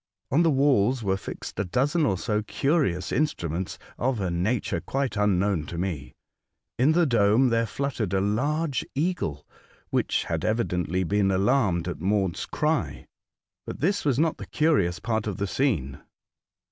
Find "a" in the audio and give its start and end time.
1.59-1.63, 4.19-4.31, 8.11-8.19